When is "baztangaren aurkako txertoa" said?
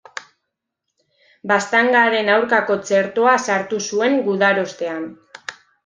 1.51-3.37